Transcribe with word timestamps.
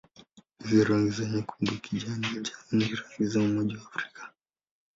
Hizi 0.59 0.83
rangi 0.87 1.11
za 1.17 1.25
nyekundu-kijani-njano 1.29 2.67
ni 2.75 2.87
rangi 2.99 3.25
za 3.31 3.39
Umoja 3.47 3.75
wa 3.81 3.87
Afrika. 3.95 4.23